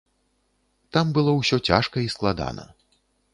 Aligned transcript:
Там 0.97 1.11
было 1.17 1.31
ўсё 1.41 1.59
цяжка 1.67 1.95
і 2.07 2.11
складана. 2.15 2.67